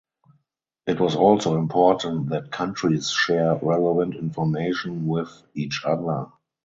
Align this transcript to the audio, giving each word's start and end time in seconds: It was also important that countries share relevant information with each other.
It 0.87 0.99
was 0.99 1.15
also 1.15 1.59
important 1.59 2.29
that 2.29 2.51
countries 2.51 3.11
share 3.11 3.59
relevant 3.61 4.15
information 4.15 5.05
with 5.05 5.29
each 5.53 5.83
other. 5.85 6.25